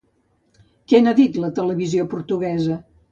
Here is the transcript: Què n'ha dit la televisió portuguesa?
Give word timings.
Què 0.93 1.01
n'ha 1.03 1.13
dit 1.19 1.37
la 1.43 1.51
televisió 1.59 2.07
portuguesa? 2.15 2.79